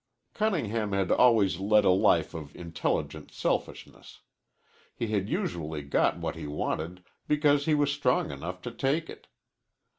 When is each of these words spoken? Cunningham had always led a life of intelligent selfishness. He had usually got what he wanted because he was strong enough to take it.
Cunningham 0.33 0.93
had 0.93 1.11
always 1.11 1.59
led 1.59 1.85
a 1.85 1.91
life 1.91 2.33
of 2.33 2.55
intelligent 2.55 3.29
selfishness. 3.31 4.21
He 4.95 5.09
had 5.09 5.29
usually 5.29 5.83
got 5.83 6.17
what 6.17 6.35
he 6.35 6.47
wanted 6.47 7.03
because 7.27 7.65
he 7.67 7.75
was 7.75 7.91
strong 7.91 8.31
enough 8.31 8.63
to 8.63 8.71
take 8.71 9.11
it. 9.11 9.27